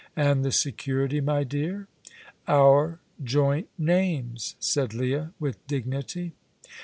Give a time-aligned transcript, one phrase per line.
[0.15, 1.85] "And the security, my dear?"
[2.47, 6.33] "Our joint names," said Leah, with dignity.